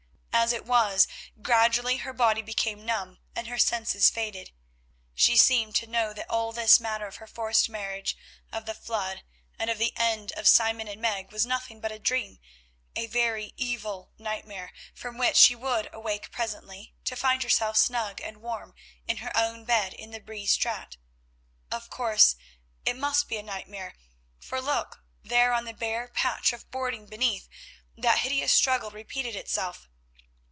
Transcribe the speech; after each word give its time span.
As 0.33 0.53
it 0.53 0.65
was 0.65 1.07
gradually 1.43 1.97
her 1.97 2.13
body 2.13 2.41
became 2.41 2.83
numb 2.83 3.19
and 3.35 3.45
her 3.45 3.59
senses 3.59 4.09
faded. 4.09 4.51
She 5.13 5.37
seemed 5.37 5.75
to 5.75 5.85
know 5.85 6.13
that 6.13 6.31
all 6.31 6.51
this 6.51 6.79
matter 6.79 7.05
of 7.05 7.17
her 7.17 7.27
forced 7.27 7.69
marriage, 7.69 8.17
of 8.51 8.65
the 8.65 8.73
flood, 8.73 9.23
and 9.59 9.69
of 9.69 9.77
the 9.77 9.93
end 9.95 10.31
of 10.31 10.47
Simon 10.47 10.87
and 10.87 10.99
Meg, 10.99 11.31
was 11.31 11.45
nothing 11.45 11.79
but 11.79 11.91
a 11.91 11.99
dream, 11.99 12.39
a 12.95 13.05
very 13.05 13.53
evil 13.55 14.13
nightmare 14.17 14.71
from 14.95 15.19
which 15.19 15.35
she 15.35 15.53
would 15.53 15.93
awake 15.93 16.31
presently 16.31 16.95
to 17.03 17.15
find 17.15 17.43
herself 17.43 17.77
snug 17.77 18.19
and 18.19 18.37
warm 18.37 18.73
in 19.07 19.17
her 19.17 19.35
own 19.37 19.63
bed 19.63 19.93
in 19.93 20.09
the 20.09 20.19
Bree 20.19 20.47
Straat. 20.47 20.97
Of 21.69 21.91
course 21.91 22.35
it 22.83 22.95
must 22.95 23.27
be 23.29 23.37
a 23.37 23.43
nightmare, 23.43 23.93
for 24.39 24.59
look, 24.59 25.03
there, 25.23 25.53
on 25.53 25.65
the 25.65 25.73
bare 25.73 26.07
patch 26.07 26.51
of 26.51 26.71
boarding 26.71 27.05
beneath, 27.05 27.47
the 27.95 28.13
hideous 28.13 28.51
struggle 28.53 28.89
repeated 28.89 29.35
itself. 29.35 29.87